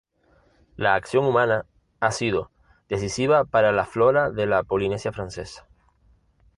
[0.77, 1.67] La acción humana
[1.99, 2.49] ha sido
[2.89, 5.67] decisiva para la flora de la Polinesia Francesa.